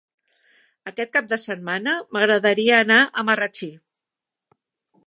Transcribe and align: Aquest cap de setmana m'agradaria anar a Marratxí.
Aquest 0.91 1.11
cap 1.17 1.27
de 1.33 1.39
setmana 1.43 1.93
m'agradaria 2.17 2.81
anar 2.87 2.99
a 3.25 3.29
Marratxí. 3.31 3.73